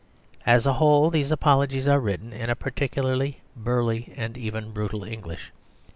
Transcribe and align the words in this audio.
As 0.47 0.65
a 0.65 0.73
whole, 0.73 1.11
these 1.11 1.31
apologies 1.31 1.87
are 1.87 1.99
written 1.99 2.33
in 2.33 2.49
a 2.49 2.55
particularly 2.55 3.41
burly 3.55 4.11
and 4.17 4.35
even 4.35 4.71
brutal 4.73 5.03
English. 5.03 5.51